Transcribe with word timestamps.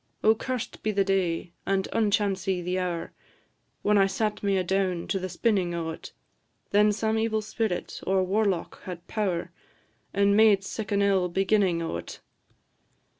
"O 0.23 0.33
curst 0.33 0.81
be 0.81 0.89
the 0.91 1.03
day, 1.03 1.51
and 1.63 1.87
unchancy 1.93 2.59
the 2.63 2.79
hour, 2.79 3.11
When 3.83 3.99
I 3.99 4.07
sat 4.07 4.41
me 4.41 4.57
adown 4.57 5.05
to 5.09 5.19
the 5.19 5.29
spinnin' 5.29 5.75
o't! 5.75 6.11
Then 6.71 6.91
some 6.91 7.19
evil 7.19 7.43
spirit 7.43 8.01
or 8.07 8.23
warlock 8.23 8.81
had 8.85 9.05
power, 9.05 9.51
And 10.11 10.35
made 10.35 10.63
sic 10.63 10.91
an 10.91 11.03
ill 11.03 11.29
beginnin' 11.29 11.83
o't. 11.83 12.19